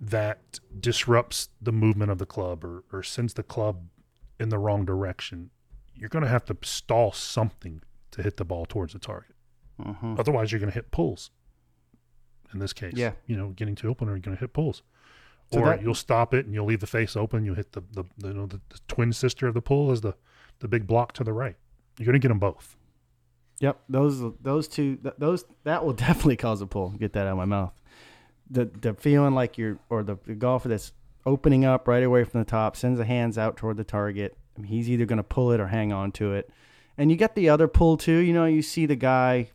that 0.00 0.58
disrupts 0.78 1.50
the 1.60 1.72
movement 1.72 2.10
of 2.10 2.16
the 2.16 2.24
club 2.26 2.64
or, 2.64 2.84
or 2.90 3.02
sends 3.02 3.34
the 3.34 3.42
club 3.42 3.82
in 4.38 4.48
the 4.48 4.58
wrong 4.58 4.84
direction 4.84 5.50
you're 5.94 6.08
going 6.08 6.24
to 6.24 6.30
have 6.30 6.44
to 6.44 6.56
stall 6.62 7.12
something 7.12 7.82
to 8.10 8.22
hit 8.22 8.38
the 8.38 8.44
ball 8.44 8.64
towards 8.64 8.92
the 8.94 8.98
target 8.98 9.36
Mm-hmm. 9.86 10.16
Otherwise, 10.18 10.52
you're 10.52 10.58
going 10.58 10.70
to 10.70 10.74
hit 10.74 10.90
pulls. 10.90 11.30
In 12.52 12.58
this 12.58 12.72
case, 12.72 12.94
Yeah. 12.96 13.12
you 13.26 13.36
know, 13.36 13.48
getting 13.50 13.74
to 13.76 13.88
open, 13.88 14.08
or 14.08 14.12
you're 14.12 14.20
going 14.20 14.36
to 14.36 14.40
hit 14.40 14.52
pulls, 14.52 14.82
So 15.52 15.60
or 15.60 15.66
that- 15.66 15.82
you'll 15.82 15.94
stop 15.94 16.34
it 16.34 16.46
and 16.46 16.54
you'll 16.54 16.66
leave 16.66 16.80
the 16.80 16.86
face 16.86 17.16
open. 17.16 17.44
You'll 17.44 17.54
hit 17.56 17.72
the 17.72 17.82
the, 17.92 18.04
the 18.18 18.28
you 18.28 18.34
know 18.34 18.46
the, 18.46 18.60
the 18.70 18.78
twin 18.88 19.12
sister 19.12 19.46
of 19.46 19.54
the 19.54 19.62
pull 19.62 19.92
is 19.92 20.00
the 20.00 20.14
the 20.60 20.68
big 20.68 20.86
block 20.86 21.12
to 21.14 21.24
the 21.24 21.32
right. 21.32 21.56
You're 21.98 22.06
going 22.06 22.14
to 22.14 22.18
get 22.18 22.28
them 22.28 22.38
both. 22.38 22.76
Yep, 23.60 23.78
those 23.88 24.22
those 24.42 24.68
two 24.68 24.96
th- 24.96 25.14
those 25.18 25.44
that 25.64 25.84
will 25.84 25.92
definitely 26.06 26.36
cause 26.36 26.60
a 26.62 26.66
pull. 26.66 26.90
Get 26.90 27.12
that 27.12 27.26
out 27.26 27.32
of 27.32 27.36
my 27.38 27.44
mouth. 27.44 27.72
The 28.50 28.64
the 28.80 28.94
feeling 28.94 29.34
like 29.34 29.58
you're 29.58 29.78
or 29.90 30.02
the, 30.02 30.16
the 30.26 30.34
golfer 30.34 30.68
that's 30.68 30.92
opening 31.26 31.64
up 31.64 31.86
right 31.86 32.02
away 32.02 32.24
from 32.24 32.40
the 32.40 32.46
top 32.46 32.74
sends 32.76 32.98
the 32.98 33.04
hands 33.04 33.36
out 33.38 33.56
toward 33.56 33.76
the 33.76 33.84
target. 33.84 34.36
I 34.56 34.60
mean, 34.62 34.70
he's 34.72 34.88
either 34.90 35.04
going 35.04 35.18
to 35.18 35.22
pull 35.22 35.52
it 35.52 35.60
or 35.60 35.68
hang 35.68 35.92
on 35.92 36.10
to 36.12 36.32
it. 36.32 36.50
And 36.98 37.10
you 37.10 37.16
get 37.16 37.34
the 37.34 37.48
other 37.48 37.68
pull 37.68 37.96
too. 37.96 38.16
You 38.18 38.32
know, 38.32 38.46
you 38.46 38.62
see 38.62 38.86
the 38.86 38.96
guy. 38.96 39.50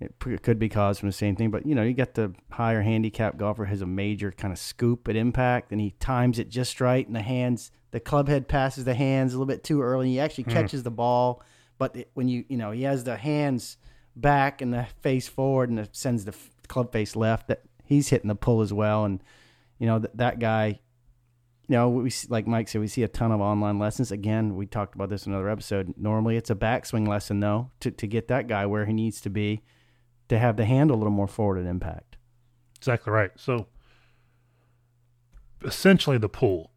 It 0.00 0.18
p- 0.20 0.32
it 0.32 0.42
could 0.42 0.58
be 0.58 0.68
caused 0.68 1.00
from 1.00 1.08
the 1.08 1.12
same 1.14 1.34
thing, 1.34 1.50
but 1.50 1.66
you 1.66 1.74
know, 1.74 1.82
you 1.82 1.92
get 1.92 2.14
the 2.14 2.32
higher 2.50 2.82
handicap 2.82 3.36
golfer 3.36 3.64
has 3.64 3.82
a 3.82 3.86
major 3.86 4.30
kind 4.30 4.52
of 4.52 4.58
scoop 4.58 5.08
at 5.08 5.16
impact, 5.16 5.72
and 5.72 5.80
he 5.80 5.90
times 5.98 6.38
it 6.38 6.48
just 6.48 6.80
right, 6.80 7.04
and 7.04 7.16
the 7.16 7.22
hands, 7.22 7.72
the 7.90 7.98
club 7.98 8.28
head 8.28 8.46
passes 8.46 8.84
the 8.84 8.94
hands 8.94 9.32
a 9.34 9.36
little 9.36 9.46
bit 9.46 9.64
too 9.64 9.82
early. 9.82 10.06
And 10.06 10.12
he 10.12 10.20
actually 10.20 10.44
mm-hmm. 10.44 10.52
catches 10.52 10.84
the 10.84 10.92
ball, 10.92 11.42
but 11.78 11.96
it, 11.96 12.10
when 12.14 12.28
you 12.28 12.44
you 12.48 12.56
know 12.56 12.70
he 12.70 12.84
has 12.84 13.02
the 13.02 13.16
hands 13.16 13.76
back 14.14 14.60
and 14.60 14.72
the 14.72 14.86
face 15.00 15.26
forward, 15.26 15.68
and 15.68 15.80
it 15.80 15.96
sends 15.96 16.24
the 16.24 16.32
f- 16.32 16.50
club 16.68 16.92
face 16.92 17.16
left. 17.16 17.48
That 17.48 17.62
he's 17.84 18.08
hitting 18.08 18.28
the 18.28 18.36
pull 18.36 18.60
as 18.60 18.72
well, 18.72 19.04
and 19.04 19.20
you 19.78 19.86
know 19.86 19.98
that 19.98 20.16
that 20.16 20.38
guy. 20.38 20.80
You 21.70 21.76
know, 21.76 21.90
we 21.90 22.10
like 22.30 22.46
Mike 22.46 22.66
said, 22.68 22.80
we 22.80 22.88
see 22.88 23.02
a 23.02 23.08
ton 23.08 23.30
of 23.30 23.42
online 23.42 23.78
lessons. 23.78 24.10
Again, 24.10 24.56
we 24.56 24.64
talked 24.64 24.94
about 24.94 25.10
this 25.10 25.26
in 25.26 25.32
another 25.32 25.50
episode. 25.50 25.92
Normally, 25.98 26.38
it's 26.38 26.48
a 26.48 26.54
backswing 26.54 27.06
lesson 27.06 27.40
though 27.40 27.72
to 27.80 27.90
to 27.90 28.06
get 28.06 28.28
that 28.28 28.46
guy 28.46 28.64
where 28.64 28.86
he 28.86 28.94
needs 28.94 29.20
to 29.22 29.28
be, 29.28 29.60
to 30.28 30.38
have 30.38 30.56
the 30.56 30.64
hand 30.64 30.90
a 30.90 30.94
little 30.94 31.12
more 31.12 31.28
forward 31.28 31.58
at 31.58 31.66
impact. 31.66 32.16
Exactly 32.76 33.12
right. 33.12 33.30
So 33.36 33.66
essentially, 35.64 36.18
the 36.18 36.28
pull 36.28 36.70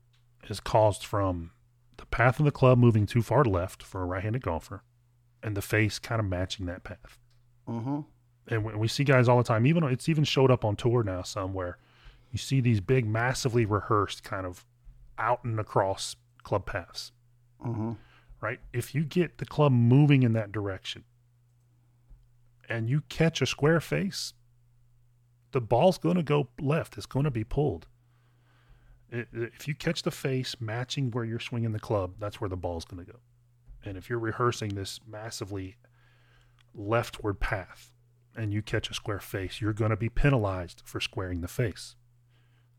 is 0.49 0.59
caused 0.59 1.05
from 1.05 1.51
the 1.97 2.05
path 2.05 2.39
of 2.39 2.45
the 2.45 2.51
club 2.51 2.77
moving 2.77 3.05
too 3.05 3.21
far 3.21 3.43
left 3.43 3.83
for 3.83 4.01
a 4.01 4.05
right-handed 4.05 4.41
golfer, 4.41 4.83
and 5.43 5.55
the 5.55 5.61
face 5.61 5.99
kind 5.99 6.19
of 6.19 6.25
matching 6.25 6.65
that 6.65 6.83
path. 6.83 7.17
Mm-hmm. 7.69 7.99
and 8.47 8.63
we 8.65 8.75
we 8.75 8.87
see 8.87 9.03
guys 9.03 9.29
all 9.29 9.37
the 9.37 9.43
time. 9.43 9.65
Even 9.67 9.83
it's 9.83 10.09
even 10.09 10.23
showed 10.23 10.49
up 10.51 10.65
on 10.65 10.75
tour 10.75 11.03
now 11.03 11.21
somewhere. 11.21 11.77
You 12.31 12.37
see 12.39 12.59
these 12.61 12.81
big, 12.81 13.05
massively 13.05 13.65
rehearsed 13.65 14.23
kind 14.23 14.45
of 14.45 14.65
out 15.19 15.43
and 15.43 15.59
across 15.59 16.15
club 16.43 16.65
paths, 16.65 17.11
Mm-hmm. 17.63 17.91
right? 18.41 18.59
If 18.73 18.95
you 18.95 19.03
get 19.03 19.37
the 19.37 19.45
club 19.45 19.71
moving 19.71 20.23
in 20.23 20.33
that 20.33 20.51
direction, 20.51 21.03
and 22.69 22.89
you 22.89 23.01
catch 23.09 23.41
a 23.41 23.45
square 23.45 23.79
face, 23.81 24.33
the 25.51 25.61
ball's 25.61 25.97
going 25.97 26.15
to 26.15 26.23
go 26.23 26.47
left. 26.59 26.97
It's 26.97 27.05
going 27.05 27.25
to 27.25 27.31
be 27.31 27.43
pulled. 27.43 27.87
If 29.09 29.67
you 29.67 29.75
catch 29.75 30.03
the 30.03 30.11
face 30.11 30.55
matching 30.61 31.11
where 31.11 31.25
you're 31.25 31.39
swinging 31.39 31.73
the 31.73 31.79
club, 31.79 32.13
that's 32.19 32.39
where 32.39 32.49
the 32.49 32.55
ball's 32.55 32.85
going 32.85 33.05
to 33.05 33.11
go. 33.11 33.19
And 33.83 33.97
if 33.97 34.09
you're 34.09 34.19
rehearsing 34.19 34.69
this 34.75 34.99
massively 35.05 35.75
leftward 36.73 37.39
path 37.41 37.91
and 38.35 38.53
you 38.53 38.61
catch 38.61 38.89
a 38.89 38.93
square 38.93 39.19
face, 39.19 39.59
you're 39.59 39.73
going 39.73 39.89
to 39.89 39.97
be 39.97 40.07
penalized 40.07 40.81
for 40.85 41.01
squaring 41.01 41.41
the 41.41 41.49
face. 41.49 41.95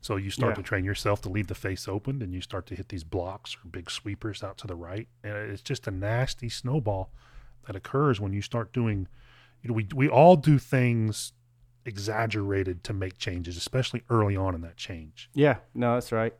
So 0.01 0.15
you 0.15 0.31
start 0.31 0.51
Yeah. 0.51 0.55
to 0.55 0.63
train 0.63 0.83
yourself 0.83 1.21
to 1.21 1.29
leave 1.29 1.47
the 1.47 1.55
face 1.55 1.87
open 1.87 2.21
and 2.21 2.33
you 2.33 2.41
start 2.41 2.65
to 2.67 2.75
hit 2.75 2.89
these 2.89 3.03
blocks 3.03 3.55
or 3.55 3.69
big 3.69 3.91
sweepers 3.91 4.41
out 4.43 4.57
to 4.59 4.67
the 4.67 4.75
right. 4.75 5.07
And 5.23 5.33
it's 5.35 5.61
just 5.61 5.87
a 5.87 5.91
nasty 5.91 6.49
snowball 6.49 7.11
that 7.67 7.75
occurs 7.75 8.19
when 8.19 8.33
you 8.33 8.41
start 8.41 8.73
doing, 8.73 9.07
you 9.63 9.69
know, 9.69 9.73
we, 9.73 9.87
we 9.95 10.07
all 10.07 10.35
do 10.35 10.59
things 10.59 11.33
exaggerated 11.85 12.83
to 12.83 12.93
make 12.93 13.17
changes, 13.17 13.57
especially 13.57 14.03
early 14.09 14.37
on 14.37 14.53
in 14.53 14.61
that 14.61 14.77
change. 14.77 15.29
Yeah, 15.33 15.57
no, 15.73 15.95
that's 15.95 16.11
right. 16.11 16.35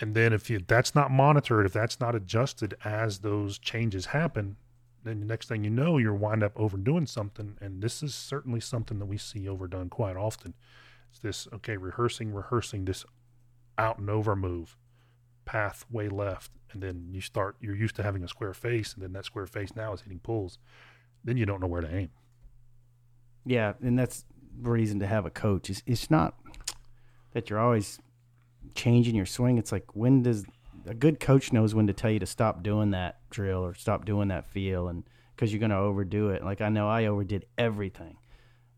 And 0.00 0.14
then 0.14 0.32
if 0.32 0.48
you, 0.48 0.60
that's 0.66 0.94
not 0.94 1.10
monitored, 1.10 1.66
if 1.66 1.72
that's 1.72 1.98
not 1.98 2.14
adjusted 2.14 2.76
as 2.84 3.18
those 3.18 3.58
changes 3.58 4.06
happen, 4.06 4.56
then 5.04 5.20
the 5.20 5.26
next 5.26 5.48
thing 5.48 5.64
you 5.64 5.70
know, 5.70 5.98
you're 5.98 6.14
wind 6.14 6.42
up 6.42 6.52
overdoing 6.56 7.06
something. 7.06 7.56
And 7.60 7.82
this 7.82 8.02
is 8.02 8.14
certainly 8.14 8.60
something 8.60 8.98
that 9.00 9.06
we 9.06 9.18
see 9.18 9.48
overdone 9.48 9.88
quite 9.90 10.16
often. 10.16 10.54
It's 11.10 11.20
this, 11.20 11.48
okay, 11.52 11.76
rehearsing, 11.76 12.32
rehearsing 12.32 12.84
this 12.86 13.04
out 13.76 13.98
and 13.98 14.08
over 14.08 14.34
move. 14.36 14.76
pathway 15.44 16.08
left, 16.08 16.50
and 16.72 16.82
then 16.82 17.08
you 17.12 17.20
start. 17.20 17.56
You're 17.60 17.76
used 17.76 17.96
to 17.96 18.02
having 18.02 18.24
a 18.24 18.28
square 18.28 18.54
face, 18.54 18.94
and 18.94 19.02
then 19.02 19.12
that 19.12 19.24
square 19.24 19.46
face 19.46 19.76
now 19.76 19.92
is 19.92 20.02
hitting 20.02 20.20
pulls. 20.20 20.58
Then 21.22 21.36
you 21.36 21.46
don't 21.46 21.60
know 21.60 21.66
where 21.66 21.80
to 21.80 21.94
aim. 21.94 22.10
Yeah, 23.46 23.74
and 23.82 23.98
that's 23.98 24.24
the 24.60 24.70
reason 24.70 25.00
to 25.00 25.06
have 25.06 25.26
a 25.26 25.30
coach. 25.30 25.70
It's, 25.70 25.82
it's 25.86 26.10
not 26.10 26.38
that 27.32 27.50
you're 27.50 27.58
always 27.58 27.98
changing 28.74 29.14
your 29.14 29.26
swing. 29.26 29.58
It's 29.58 29.72
like 29.72 29.94
when 29.94 30.22
does 30.22 30.44
a 30.86 30.94
good 30.94 31.20
coach 31.20 31.52
knows 31.52 31.74
when 31.74 31.86
to 31.86 31.92
tell 31.92 32.10
you 32.10 32.18
to 32.18 32.26
stop 32.26 32.62
doing 32.62 32.90
that 32.90 33.18
drill 33.30 33.64
or 33.64 33.74
stop 33.74 34.04
doing 34.04 34.28
that 34.28 34.46
feel, 34.46 34.88
and 34.88 35.04
because 35.34 35.52
you're 35.52 35.60
going 35.60 35.70
to 35.70 35.76
overdo 35.76 36.30
it. 36.30 36.44
Like 36.44 36.60
I 36.60 36.68
know 36.68 36.88
I 36.88 37.06
overdid 37.06 37.46
everything 37.58 38.16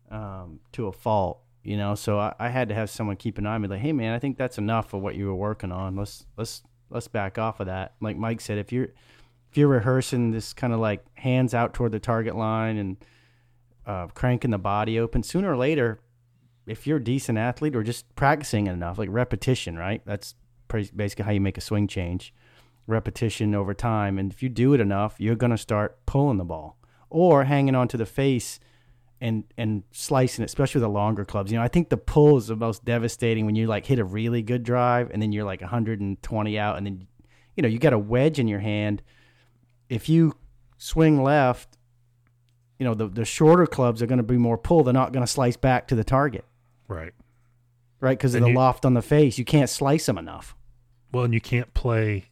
um, 0.09 0.59
to 0.73 0.87
a 0.87 0.91
fault, 0.91 1.39
you 1.63 1.77
know. 1.77 1.95
So 1.95 2.19
I, 2.19 2.33
I, 2.39 2.49
had 2.49 2.69
to 2.69 2.75
have 2.75 2.89
someone 2.89 3.15
keep 3.15 3.37
an 3.37 3.45
eye 3.45 3.55
on 3.55 3.61
me, 3.61 3.67
like, 3.67 3.81
hey 3.81 3.93
man, 3.93 4.13
I 4.13 4.19
think 4.19 4.37
that's 4.37 4.57
enough 4.57 4.93
of 4.93 5.01
what 5.01 5.15
you 5.15 5.27
were 5.27 5.35
working 5.35 5.71
on. 5.71 5.95
Let's 5.95 6.25
let's 6.37 6.63
let's 6.89 7.07
back 7.07 7.37
off 7.37 7.59
of 7.59 7.67
that. 7.67 7.95
Like 8.01 8.17
Mike 8.17 8.41
said, 8.41 8.57
if 8.57 8.71
you're 8.71 8.89
if 9.51 9.57
you're 9.57 9.67
rehearsing 9.67 10.31
this 10.31 10.53
kind 10.53 10.73
of 10.73 10.79
like 10.79 11.05
hands 11.15 11.53
out 11.53 11.73
toward 11.73 11.91
the 11.91 11.99
target 11.99 12.35
line 12.35 12.77
and 12.77 12.97
uh, 13.87 14.07
cranking 14.07 14.51
the 14.51 14.57
body 14.57 14.99
open, 14.99 15.23
sooner 15.23 15.51
or 15.51 15.57
later, 15.57 15.99
if 16.67 16.85
you're 16.85 16.97
a 16.97 17.03
decent 17.03 17.37
athlete 17.37 17.75
or 17.75 17.81
just 17.81 18.13
practicing 18.15 18.67
enough, 18.67 18.99
like 18.99 19.09
repetition, 19.09 19.77
right? 19.77 20.01
That's 20.05 20.35
basically 20.67 21.23
how 21.25 21.31
you 21.31 21.41
make 21.41 21.57
a 21.57 21.61
swing 21.61 21.87
change. 21.87 22.33
Repetition 22.85 23.55
over 23.55 23.73
time, 23.73 24.17
and 24.17 24.31
if 24.31 24.43
you 24.43 24.49
do 24.49 24.73
it 24.73 24.79
enough, 24.79 25.15
you're 25.17 25.35
going 25.35 25.51
to 25.51 25.57
start 25.57 26.05
pulling 26.05 26.37
the 26.37 26.45
ball 26.45 26.77
or 27.09 27.43
hanging 27.45 27.75
onto 27.75 27.97
the 27.97 28.05
face 28.05 28.59
and 29.19 29.43
and 29.57 29.83
slicing 29.91 30.43
it, 30.43 30.45
especially 30.45 30.79
with 30.79 30.87
the 30.87 30.93
longer 30.93 31.25
clubs. 31.25 31.51
You 31.51 31.57
know, 31.57 31.63
I 31.63 31.67
think 31.67 31.89
the 31.89 31.97
pull 31.97 32.37
is 32.37 32.47
the 32.47 32.55
most 32.55 32.85
devastating 32.85 33.45
when 33.45 33.55
you 33.55 33.67
like 33.67 33.85
hit 33.85 33.99
a 33.99 34.05
really 34.05 34.41
good 34.41 34.63
drive 34.63 35.11
and 35.11 35.21
then 35.21 35.33
you're 35.33 35.43
like 35.43 35.59
120 35.59 36.59
out, 36.59 36.77
and 36.77 36.85
then 36.85 37.07
you 37.55 37.61
know 37.61 37.67
you 37.67 37.79
got 37.79 37.93
a 37.93 37.99
wedge 37.99 38.39
in 38.39 38.47
your 38.47 38.59
hand. 38.59 39.01
If 39.89 40.07
you 40.07 40.33
swing 40.77 41.21
left, 41.21 41.76
you 42.79 42.85
know 42.85 42.93
the 42.93 43.07
the 43.07 43.25
shorter 43.25 43.65
clubs 43.65 44.01
are 44.01 44.07
going 44.07 44.17
to 44.17 44.23
be 44.23 44.37
more 44.37 44.57
pull. 44.57 44.83
They're 44.83 44.93
not 44.93 45.11
going 45.11 45.25
to 45.25 45.31
slice 45.31 45.57
back 45.57 45.87
to 45.87 45.95
the 45.95 46.03
target. 46.03 46.45
Right. 46.87 47.13
Right, 47.99 48.17
because 48.17 48.35
of 48.35 48.41
the 48.41 48.49
you, 48.49 48.53
loft 48.53 48.85
on 48.85 48.93
the 48.93 49.01
face, 49.01 49.39
you 49.39 49.45
can't 49.45 49.69
slice 49.69 50.05
them 50.05 50.19
enough. 50.19 50.55
Well, 51.11 51.23
and 51.23 51.33
you 51.33 51.41
can't 51.41 51.73
play. 51.73 52.25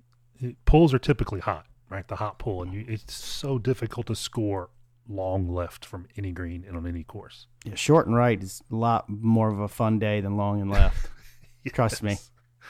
Pulls 0.66 0.94
are 0.94 1.00
typically 1.00 1.40
hot, 1.40 1.66
right? 1.90 2.08
The 2.08 2.18
hot 2.18 2.38
pull, 2.38 2.62
and 2.62 2.72
you, 2.72 2.86
it's 2.88 3.16
so 3.16 3.58
difficult 3.58 4.06
to 4.08 4.16
score 4.16 4.70
long 5.08 5.50
left 5.50 5.84
from 5.84 6.08
any 6.18 6.32
green 6.32 6.66
and 6.68 6.78
on 6.78 6.86
any 6.86 7.04
course. 7.04 7.48
Yeah, 7.64 7.76
short 7.76 8.06
and 8.06 8.16
right 8.16 8.42
is 8.42 8.62
a 8.72 8.76
lot 8.76 9.10
more 9.10 9.52
of 9.52 9.60
a 9.60 9.68
fun 9.68 9.98
day 9.98 10.22
than 10.22 10.38
long 10.38 10.62
and 10.62 10.70
left. 10.70 11.10
yes. 11.64 11.74
Trust 11.74 12.04
me. 12.04 12.18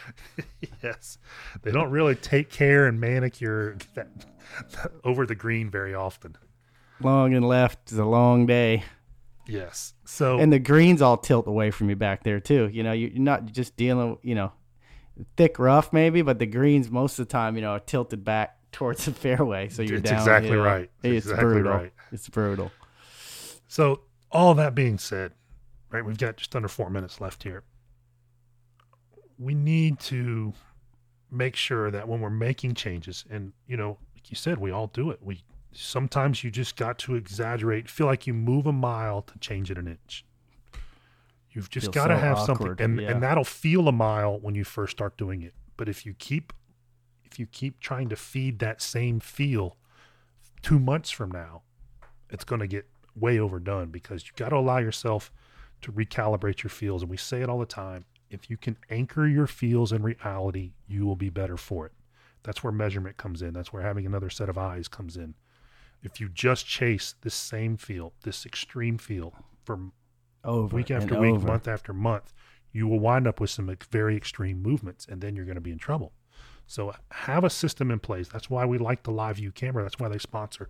yes, 0.84 1.18
they 1.64 1.72
don't 1.72 1.90
really 1.90 2.16
take 2.16 2.50
care 2.50 2.86
and 2.86 3.00
manicure 3.00 3.78
that, 3.94 4.08
that 4.72 4.92
over 5.04 5.26
the 5.26 5.36
green 5.36 5.70
very 5.70 5.94
often. 5.94 6.38
Long 7.02 7.34
and 7.34 7.48
left 7.48 7.92
is 7.92 7.98
a 7.98 8.06
long 8.06 8.46
day. 8.46 8.84
Yes. 9.48 9.94
So 10.06 10.40
and 10.40 10.52
the 10.52 10.60
greens 10.60 11.02
all 11.02 11.18
tilt 11.18 11.48
away 11.48 11.72
from 11.72 11.90
you 11.90 11.96
back 11.96 12.24
there 12.24 12.40
too. 12.40 12.70
You 12.72 12.84
know, 12.84 12.94
you're 12.94 13.12
not 13.20 13.46
just 13.46 13.76
dealing. 13.78 14.18
You 14.24 14.36
know, 14.36 14.52
thick 15.38 15.60
rough 15.60 15.94
maybe, 15.94 16.22
but 16.22 16.40
the 16.40 16.46
greens 16.46 16.90
most 16.90 17.20
of 17.20 17.28
the 17.28 17.32
time, 17.32 17.56
you 17.56 17.62
know, 17.62 17.72
are 17.72 17.80
tilted 17.80 18.24
back 18.24 18.58
towards 18.72 19.06
the 19.06 19.12
fairway. 19.14 19.70
So 19.70 19.82
you're 19.82 19.98
it's 19.98 20.10
down. 20.10 20.20
exactly 20.20 20.56
right. 20.56 20.90
It's, 21.04 21.18
it's 21.18 21.26
exactly 21.28 21.54
brutal. 21.54 21.72
Right. 21.74 21.94
It's 22.12 22.30
brutal. 22.30 22.72
So 23.68 24.02
all 24.32 24.54
that 24.56 24.76
being 24.76 24.98
said, 24.98 25.32
right, 25.90 26.04
we've 26.04 26.18
got 26.18 26.38
just 26.38 26.56
under 26.56 26.68
four 26.68 26.90
minutes 26.90 27.22
left 27.22 27.44
here. 27.44 27.64
We 29.38 29.54
need 29.54 30.00
to 30.02 30.54
make 31.32 31.56
sure 31.56 31.92
that 31.92 32.08
when 32.08 32.22
we're 32.22 32.30
making 32.30 32.76
changes, 32.76 33.26
and 33.30 33.54
you 33.68 33.78
know, 33.78 33.98
like 34.14 34.30
you 34.30 34.36
said, 34.36 34.58
we 34.58 34.72
all 34.72 34.88
do 34.88 35.10
it. 35.10 35.20
We 35.22 35.44
sometimes 35.76 36.44
you 36.44 36.52
just 36.52 36.76
got 36.76 36.98
to 37.00 37.16
exaggerate. 37.16 37.90
Feel 37.90 38.08
like 38.08 38.26
you 38.26 38.34
move 38.34 38.66
a 38.66 38.72
mile 38.72 39.22
to 39.24 39.38
change 39.40 39.70
it 39.70 39.78
an 39.78 39.88
inch. 39.88 40.26
You've 41.52 41.70
just 41.70 41.92
got 41.92 42.08
to 42.08 42.16
so 42.16 42.20
have 42.20 42.38
awkward. 42.38 42.58
something, 42.58 42.84
and, 42.84 43.02
yeah. 43.02 43.12
and 43.12 43.24
that'll 43.24 43.46
feel 43.46 43.88
a 43.88 43.92
mile 43.92 44.40
when 44.40 44.56
you 44.56 44.64
first 44.64 44.92
start 44.92 45.18
doing 45.18 45.42
it. 45.42 45.54
But 45.78 45.88
if 45.88 46.06
you 46.06 46.14
keep 46.14 46.54
if 47.24 47.40
you 47.40 47.46
keep 47.46 47.80
trying 47.80 48.10
to 48.10 48.16
feed 48.16 48.60
that 48.60 48.82
same 48.82 49.20
feel 49.20 49.78
two 50.62 50.80
months 50.80 51.12
from 51.12 51.32
now, 51.32 51.64
it's 52.30 52.44
going 52.44 52.62
to 52.62 52.68
get 52.68 52.88
way 53.16 53.40
overdone 53.40 53.90
because 53.90 54.26
you 54.26 54.32
got 54.36 54.50
to 54.50 54.58
allow 54.58 54.78
yourself 54.78 55.32
to 55.82 55.92
recalibrate 55.92 56.64
your 56.64 56.70
feels. 56.70 57.02
And 57.02 57.12
we 57.12 57.18
say 57.18 57.42
it 57.42 57.50
all 57.50 57.60
the 57.60 57.66
time. 57.66 58.06
If 58.30 58.50
you 58.50 58.58
can 58.58 58.78
anchor 58.90 59.28
your 59.28 59.48
feels 59.48 59.92
in 59.92 60.02
reality, 60.04 60.74
you 60.88 61.06
will 61.06 61.16
be 61.16 61.30
better 61.30 61.58
for 61.58 61.86
it. 61.86 61.94
That's 62.44 62.64
where 62.64 62.74
measurement 62.74 63.18
comes 63.18 63.42
in. 63.42 63.54
That's 63.54 63.72
where 63.72 63.84
having 63.84 64.06
another 64.06 64.30
set 64.30 64.50
of 64.50 64.58
eyes 64.58 64.88
comes 64.88 65.18
in. 65.18 65.36
If 66.06 66.20
you 66.22 66.30
just 66.30 66.66
chase 66.68 67.16
this 67.22 67.34
same 67.34 67.78
feel, 67.78 68.14
this 68.24 68.46
extreme 68.46 68.98
feel 68.98 69.34
from 69.64 69.92
over 70.44 70.76
week 70.76 70.92
after 70.92 71.20
week, 71.20 71.36
over. 71.36 71.48
month 71.48 71.68
after 71.68 71.94
month, 71.94 72.32
you 72.72 72.88
will 72.88 73.00
wind 73.00 73.28
up 73.28 73.40
with 73.40 73.50
some 73.50 73.76
very 73.90 74.16
extreme 74.16 74.62
movements, 74.62 75.08
and 75.10 75.20
then 75.20 75.36
you're 75.36 75.46
going 75.46 75.56
to 75.56 75.62
be 75.62 75.72
in 75.72 75.80
trouble. 75.80 76.14
So 76.68 76.90
uh, 76.90 76.94
have 77.12 77.44
a 77.44 77.50
system 77.50 77.90
in 77.90 78.00
place. 78.00 78.28
That's 78.28 78.50
why 78.50 78.66
we 78.66 78.78
like 78.78 79.04
the 79.04 79.12
live 79.12 79.38
view 79.38 79.52
camera. 79.52 79.84
That's 79.84 80.00
why 80.00 80.10
they 80.10 80.20
sponsor 80.20 80.70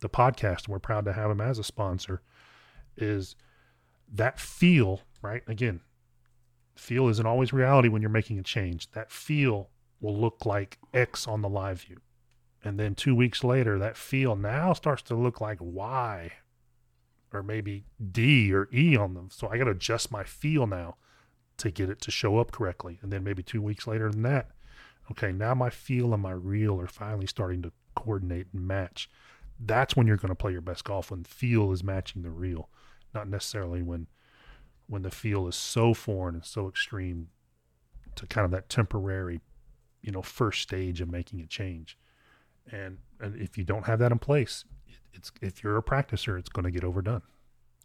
the 0.00 0.10
podcast, 0.10 0.64
and 0.64 0.68
we're 0.68 0.78
proud 0.78 1.04
to 1.06 1.12
have 1.14 1.30
them 1.30 1.40
as 1.40 1.58
a 1.58 1.64
sponsor. 1.64 2.20
Is 2.96 3.34
that 4.12 4.38
feel 4.38 5.00
right? 5.22 5.42
Again, 5.46 5.80
feel 6.74 7.08
isn't 7.08 7.26
always 7.26 7.52
reality 7.52 7.88
when 7.88 8.02
you're 8.02 8.10
making 8.10 8.38
a 8.38 8.42
change. 8.42 8.90
That 8.92 9.10
feel 9.10 9.70
will 10.00 10.16
look 10.16 10.44
like 10.44 10.78
X 10.92 11.26
on 11.26 11.42
the 11.42 11.48
live 11.48 11.82
view. 11.82 11.96
And 12.66 12.80
then 12.80 12.96
two 12.96 13.14
weeks 13.14 13.44
later, 13.44 13.78
that 13.78 13.96
feel 13.96 14.34
now 14.34 14.72
starts 14.72 15.00
to 15.02 15.14
look 15.14 15.40
like 15.40 15.58
Y 15.60 16.32
or 17.32 17.44
maybe 17.44 17.84
D 18.10 18.52
or 18.52 18.68
E 18.74 18.96
on 18.96 19.14
them. 19.14 19.28
So 19.30 19.46
I 19.46 19.56
got 19.56 19.66
to 19.66 19.70
adjust 19.70 20.10
my 20.10 20.24
feel 20.24 20.66
now 20.66 20.96
to 21.58 21.70
get 21.70 21.88
it 21.88 22.00
to 22.00 22.10
show 22.10 22.38
up 22.38 22.50
correctly. 22.50 22.98
And 23.02 23.12
then 23.12 23.22
maybe 23.22 23.44
two 23.44 23.62
weeks 23.62 23.86
later 23.86 24.10
than 24.10 24.22
that, 24.22 24.50
okay, 25.12 25.30
now 25.30 25.54
my 25.54 25.70
feel 25.70 26.12
and 26.12 26.20
my 26.20 26.32
reel 26.32 26.80
are 26.80 26.88
finally 26.88 27.28
starting 27.28 27.62
to 27.62 27.72
coordinate 27.94 28.48
and 28.52 28.66
match. 28.66 29.08
That's 29.60 29.94
when 29.94 30.08
you're 30.08 30.16
going 30.16 30.30
to 30.30 30.34
play 30.34 30.50
your 30.50 30.60
best 30.60 30.82
golf 30.82 31.12
when 31.12 31.22
feel 31.22 31.70
is 31.70 31.84
matching 31.84 32.22
the 32.22 32.30
reel, 32.30 32.68
not 33.14 33.28
necessarily 33.28 33.80
when 33.80 34.08
when 34.88 35.02
the 35.02 35.10
feel 35.12 35.46
is 35.46 35.54
so 35.54 35.94
foreign 35.94 36.34
and 36.34 36.44
so 36.44 36.66
extreme 36.66 37.28
to 38.16 38.26
kind 38.26 38.44
of 38.44 38.50
that 38.50 38.68
temporary, 38.68 39.40
you 40.02 40.10
know, 40.10 40.22
first 40.22 40.62
stage 40.62 41.00
of 41.00 41.08
making 41.08 41.40
a 41.40 41.46
change. 41.46 41.96
And 42.70 42.98
and 43.20 43.40
if 43.40 43.56
you 43.56 43.64
don't 43.64 43.86
have 43.86 43.98
that 44.00 44.12
in 44.12 44.18
place, 44.18 44.64
it's 45.12 45.32
if 45.40 45.62
you're 45.62 45.76
a 45.76 45.82
practicer, 45.82 46.38
it's 46.38 46.48
going 46.48 46.64
to 46.64 46.70
get 46.70 46.84
overdone. 46.84 47.22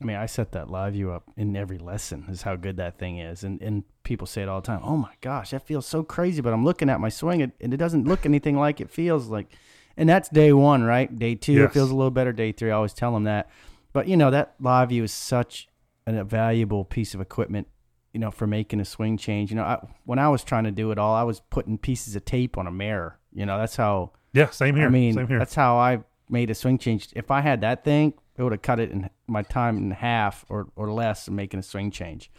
I 0.02 0.04
mean, 0.04 0.18
I 0.18 0.26
set 0.26 0.52
that 0.54 0.70
live 0.70 0.94
view 0.94 1.12
up 1.12 1.30
in 1.38 1.56
every 1.56 1.78
lesson. 1.78 2.26
Is 2.30 2.42
how 2.42 2.56
good 2.56 2.78
that 2.78 2.98
thing 2.98 3.20
is, 3.20 3.44
and 3.44 3.62
and 3.62 3.84
people 4.04 4.26
say 4.26 4.42
it 4.42 4.50
all 4.50 4.62
the 4.62 4.66
time. 4.66 4.82
Oh 4.84 4.98
my 4.98 5.14
gosh, 5.22 5.52
that 5.52 5.66
feels 5.66 5.86
so 5.86 6.04
crazy. 6.04 6.42
But 6.42 6.54
I'm 6.54 6.66
looking 6.66 6.90
at 6.90 7.00
my 7.00 7.10
swing, 7.10 7.42
and 7.42 7.52
it 7.60 7.78
doesn't 7.78 8.08
look 8.08 8.26
anything 8.26 8.58
like 8.58 8.82
it 8.82 8.90
feels 8.90 9.28
like. 9.28 9.54
And 9.98 10.10
that's 10.10 10.30
day 10.30 10.54
one, 10.54 10.84
right? 10.84 11.14
Day 11.14 11.36
two, 11.36 11.54
yes. 11.54 11.70
it 11.70 11.74
feels 11.74 11.92
a 11.92 11.96
little 11.96 12.12
better. 12.12 12.34
Day 12.34 12.52
three, 12.52 12.72
I 12.72 12.76
always 12.76 12.94
tell 12.94 13.14
them 13.14 13.26
that. 13.26 13.50
But 13.94 14.08
you 14.08 14.18
know, 14.18 14.32
that 14.32 14.56
live 14.60 14.90
view 14.90 15.04
is 15.04 15.14
such 15.14 15.68
a 16.08 16.24
valuable 16.24 16.84
piece 16.84 17.14
of 17.14 17.22
equipment. 17.22 17.68
You 18.14 18.20
know, 18.20 18.32
for 18.32 18.46
making 18.46 18.82
a 18.82 18.86
swing 18.86 19.18
change. 19.18 19.52
You 19.52 19.58
know, 19.58 19.64
I, 19.64 19.88
when 20.04 20.20
I 20.20 20.28
was 20.30 20.44
trying 20.44 20.66
to 20.66 20.72
do 20.72 20.92
it 20.92 20.98
all, 20.98 21.14
I 21.14 21.24
was 21.24 21.40
putting 21.40 21.78
pieces 21.78 22.16
of 22.16 22.26
tape 22.26 22.58
on 22.58 22.68
a 22.68 22.72
mirror. 22.72 23.20
You 23.32 23.46
know, 23.46 23.58
that's 23.58 23.76
how. 23.76 24.14
Yeah, 24.34 24.50
same 24.50 24.76
here. 24.76 24.88
I 24.88 24.90
mean, 24.90 25.14
same 25.14 25.28
here. 25.28 25.40
that's 25.40 25.56
how 25.56 25.78
I 25.78 26.04
made 26.30 26.50
a 26.50 26.56
swing 26.56 26.78
change. 26.78 27.10
If 27.16 27.32
I 27.32 27.42
had 27.42 27.62
that 27.62 27.84
thing, 27.84 28.14
it 28.38 28.44
would 28.44 28.54
have 28.54 28.62
cut 28.62 28.80
it 28.80 28.92
in 28.92 29.10
my 29.28 29.44
time 29.44 29.78
in 29.78 29.92
half 29.92 30.46
or, 30.50 30.70
or 30.76 30.92
less 30.92 31.28
in 31.28 31.36
making 31.36 31.60
a 31.60 31.64
swing 31.64 31.92
change. 31.92 32.32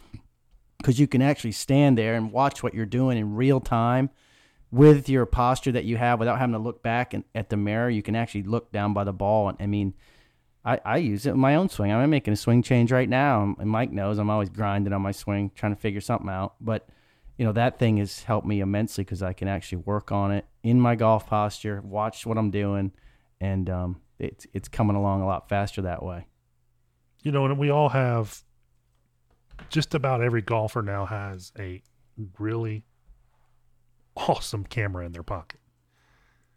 Because 0.79 0.99
you 0.99 1.07
can 1.07 1.21
actually 1.21 1.53
stand 1.53 1.97
there 1.97 2.15
and 2.15 2.31
watch 2.31 2.61
what 2.61 2.73
you're 2.73 2.85
doing 2.85 3.17
in 3.17 3.35
real 3.35 3.61
time 3.61 4.09
with 4.71 5.07
your 5.07 5.25
posture 5.25 5.71
that 5.71 5.85
you 5.85 5.97
have 5.97 6.19
without 6.19 6.39
having 6.39 6.53
to 6.53 6.59
look 6.59 6.81
back 6.81 7.13
and, 7.13 7.23
at 7.35 7.49
the 7.49 7.55
mirror. 7.55 7.89
You 7.89 8.01
can 8.01 8.15
actually 8.15 8.43
look 8.43 8.71
down 8.71 8.93
by 8.93 9.03
the 9.03 9.13
ball. 9.13 9.47
And 9.47 9.57
I 9.61 9.67
mean, 9.67 9.93
I, 10.65 10.79
I 10.83 10.97
use 10.97 11.25
it 11.25 11.31
in 11.31 11.39
my 11.39 11.55
own 11.55 11.69
swing. 11.69 11.91
I'm 11.91 12.09
making 12.09 12.33
a 12.33 12.37
swing 12.37 12.63
change 12.63 12.91
right 12.91 13.07
now. 13.07 13.55
And 13.59 13.69
Mike 13.69 13.91
knows 13.91 14.17
I'm 14.17 14.29
always 14.29 14.49
grinding 14.49 14.91
on 14.91 15.01
my 15.01 15.11
swing, 15.11 15.51
trying 15.55 15.75
to 15.75 15.79
figure 15.79 16.01
something 16.01 16.29
out. 16.29 16.55
But, 16.59 16.89
you 17.37 17.45
know, 17.45 17.51
that 17.53 17.79
thing 17.79 17.97
has 17.97 18.23
helped 18.23 18.47
me 18.47 18.59
immensely 18.59 19.03
because 19.03 19.23
I 19.23 19.33
can 19.33 19.47
actually 19.47 19.79
work 19.79 20.11
on 20.11 20.31
it 20.31 20.45
in 20.61 20.79
my 20.79 20.95
golf 20.95 21.27
posture, 21.27 21.81
watch 21.81 22.25
what 22.25 22.37
I'm 22.37 22.51
doing 22.51 22.91
and 23.43 23.69
um, 23.69 24.01
it's 24.19 24.47
it's 24.53 24.69
coming 24.69 24.95
along 24.95 25.21
a 25.21 25.25
lot 25.25 25.49
faster 25.49 25.81
that 25.81 26.01
way. 26.01 26.27
You 27.23 27.31
know, 27.31 27.45
and 27.45 27.59
we 27.59 27.69
all 27.69 27.89
have. 27.89 28.43
Just 29.69 29.93
about 29.93 30.21
every 30.21 30.41
golfer 30.41 30.81
now 30.81 31.05
has 31.05 31.51
a 31.59 31.83
really 32.39 32.85
awesome 34.17 34.63
camera 34.63 35.05
in 35.05 35.11
their 35.11 35.23
pocket, 35.23 35.59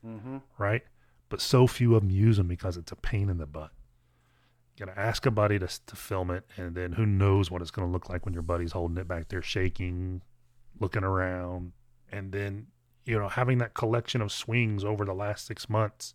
mm-hmm. 0.05 0.39
right? 0.57 0.83
But 1.29 1.43
so 1.43 1.67
few 1.67 1.95
of 1.95 2.03
them 2.03 2.11
use 2.11 2.39
them 2.39 2.49
because 2.49 2.79
it's 2.79 2.91
a 2.91 2.97
pain 2.97 3.29
in 3.29 3.37
the 3.37 3.47
butt. 3.47 3.71
You 4.77 4.87
gotta 4.87 4.99
ask 4.99 5.27
a 5.27 5.31
buddy 5.31 5.59
to 5.59 5.69
to 5.87 5.97
film 5.97 6.31
it, 6.31 6.45
and 6.57 6.75
then 6.75 6.93
who 6.93 7.05
knows 7.05 7.51
what 7.51 7.63
it's 7.63 7.71
gonna 7.71 7.91
look 7.91 8.09
like 8.09 8.25
when 8.25 8.33
your 8.33 8.43
buddy's 8.43 8.73
holding 8.73 8.97
it 8.97 9.09
back 9.09 9.29
there, 9.29 9.43
shaking, 9.43 10.23
looking 10.79 11.05
around, 11.05 11.73
and 12.11 12.33
then 12.33 12.69
you 13.07 13.19
know, 13.19 13.29
having 13.29 13.59
that 13.59 13.73
collection 13.73 14.21
of 14.21 14.33
swings 14.33 14.85
over 14.85 15.05
the 15.05 15.15
last 15.15 15.47
six 15.47 15.71
months, 15.71 16.13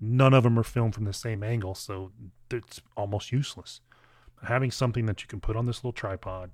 none 0.00 0.34
of 0.34 0.44
them 0.44 0.58
are 0.58 0.62
filmed 0.62 0.94
from 0.94 1.04
the 1.04 1.12
same 1.12 1.42
angle, 1.42 1.74
so 1.74 2.12
it's 2.50 2.80
almost 2.96 3.32
useless. 3.32 3.80
Having 4.44 4.70
something 4.70 5.06
that 5.06 5.22
you 5.22 5.28
can 5.28 5.40
put 5.40 5.56
on 5.56 5.66
this 5.66 5.78
little 5.78 5.92
tripod, 5.92 6.50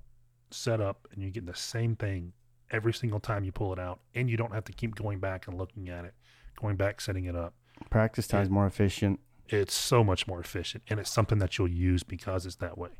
set 0.49 0.79
up, 0.79 1.07
and 1.11 1.21
you 1.21 1.29
get 1.29 1.45
the 1.45 1.55
same 1.55 1.95
thing 1.95 2.31
every 2.71 2.93
single 2.93 3.19
time 3.19 3.43
you 3.43 3.51
pull 3.51 3.73
it 3.73 3.79
out, 3.79 3.99
and 4.15 4.29
you 4.29 4.37
don't 4.37 4.53
have 4.53 4.63
to 4.65 4.71
keep 4.71 4.95
going 4.95 5.19
back 5.19 5.47
and 5.47 5.57
looking 5.57 5.89
at 5.89 6.05
it, 6.05 6.13
going 6.59 6.77
back, 6.77 7.01
setting 7.01 7.25
it 7.25 7.35
up. 7.35 7.53
Practice 7.89 8.25
time's 8.27 8.49
more 8.49 8.65
efficient. 8.65 9.19
It's 9.49 9.73
so 9.73 10.03
much 10.03 10.27
more 10.27 10.39
efficient, 10.39 10.83
and 10.89 10.99
it's 10.99 11.11
something 11.11 11.39
that 11.39 11.57
you'll 11.57 11.67
use 11.69 12.03
because 12.03 12.45
it's 12.45 12.55
that 12.57 12.77
way. 12.77 12.91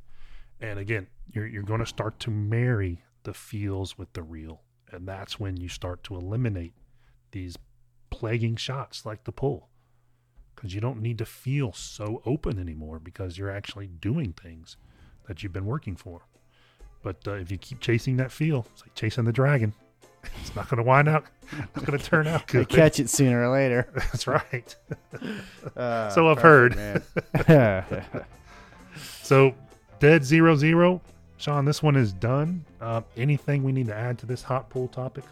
And 0.60 0.80
again, 0.80 1.08
you're 1.32 1.48
you're 1.48 1.64
going 1.64 1.80
to 1.80 1.86
start 1.86 2.20
to 2.22 2.32
marry 2.32 3.04
the 3.28 3.34
feels 3.34 3.98
with 3.98 4.14
the 4.14 4.24
reel, 4.24 4.62
and 4.90 5.06
that's 5.06 5.38
when 5.38 5.58
you 5.58 5.68
start 5.68 6.02
to 6.02 6.16
eliminate 6.16 6.72
these 7.32 7.58
plaguing 8.10 8.56
shots 8.56 9.06
like 9.06 9.26
the 9.26 9.34
pull, 9.34 9.68
because 10.56 10.74
you 10.74 10.80
don't 10.80 11.02
need 11.02 11.18
to 11.18 11.26
feel 11.26 11.74
so 11.74 12.22
open 12.26 12.58
anymore 12.58 13.00
because 13.00 13.38
you're 13.38 13.52
actually 13.52 13.88
doing 13.88 14.32
things 14.32 14.78
that 15.28 15.44
you've 15.44 15.52
been 15.52 15.66
working 15.66 15.98
for. 15.98 16.22
But 17.04 17.18
uh, 17.28 17.34
if 17.34 17.52
you 17.52 17.58
keep 17.58 17.82
chasing 17.82 18.16
that 18.16 18.32
feel, 18.32 18.66
it's 18.72 18.82
like 18.84 18.96
chasing 18.96 19.26
the 19.26 19.34
dragon. 19.34 19.74
It's 20.42 20.56
not 20.56 20.68
going 20.70 20.78
to 20.78 20.84
wind 20.84 21.08
out. 21.08 21.26
It's 21.76 21.86
going 21.86 21.98
to 21.98 22.04
turn 22.04 22.28
out 22.28 22.48
good. 22.48 22.68
catch 22.68 23.00
it 23.00 23.10
sooner 23.10 23.44
or 23.44 23.50
later. 23.54 23.88
That's 23.96 24.26
right. 24.28 24.76
Uh, 25.76 26.10
So 26.16 26.28
I've 26.30 26.40
heard. 26.40 26.74
perfect, 27.34 27.48
man. 27.50 28.26
So, 29.22 29.54
Dead 30.00 30.24
Zero 30.26 30.56
Zero, 30.58 31.02
Sean. 31.38 31.66
This 31.66 31.82
one 31.84 31.96
is 31.96 32.14
done. 32.14 32.66
Uh, 32.82 33.02
anything 33.16 33.64
we 33.64 33.72
need 33.72 33.88
to 33.88 33.96
add 33.96 34.18
to 34.20 34.26
this 34.26 34.42
hot 34.44 34.70
pool 34.70 34.88
topic? 34.88 35.24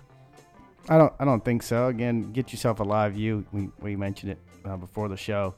I 0.87 0.97
don't. 0.97 1.13
I 1.19 1.25
don't 1.25 1.43
think 1.43 1.63
so. 1.63 1.87
Again, 1.87 2.31
get 2.31 2.51
yourself 2.51 2.79
a 2.79 2.83
live 2.83 3.13
view. 3.13 3.45
We 3.51 3.69
we 3.79 3.95
mentioned 3.95 4.33
it 4.33 4.39
uh, 4.65 4.77
before 4.77 5.09
the 5.09 5.17
show. 5.17 5.55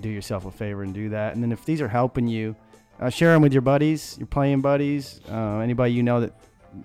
Do 0.00 0.08
yourself 0.08 0.46
a 0.46 0.50
favor 0.50 0.82
and 0.82 0.94
do 0.94 1.08
that. 1.08 1.34
And 1.34 1.42
then 1.42 1.50
if 1.50 1.64
these 1.64 1.80
are 1.80 1.88
helping 1.88 2.28
you, 2.28 2.54
uh, 3.00 3.10
share 3.10 3.32
them 3.32 3.42
with 3.42 3.52
your 3.52 3.62
buddies, 3.62 4.16
your 4.18 4.28
playing 4.28 4.60
buddies, 4.60 5.20
uh, 5.30 5.58
anybody 5.58 5.92
you 5.92 6.02
know 6.02 6.20
that 6.20 6.38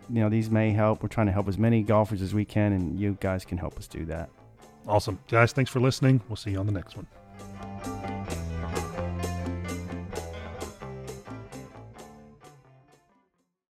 you 0.10 0.22
know 0.22 0.30
these 0.30 0.50
may 0.50 0.72
help. 0.72 1.04
We're 1.04 1.10
trying 1.10 1.28
to 1.28 1.34
help 1.34 1.48
as 1.48 1.58
many 1.58 1.84
golfers 1.84 2.22
as 2.22 2.34
we 2.34 2.46
can, 2.46 2.74
and 2.74 3.00
you 3.00 3.18
guys 3.20 3.46
can 3.46 3.58
help 3.58 3.78
us 3.78 3.88
do 3.88 4.06
that. 4.06 4.30
Awesome, 4.88 5.20
guys. 5.30 5.52
Thanks 5.52 5.70
for 5.70 5.80
listening. 5.80 6.22
We'll 6.30 6.36
see 6.36 6.52
you 6.52 6.60
on 6.60 6.66
the 6.66 6.72
next 6.72 6.96
one. 6.96 7.08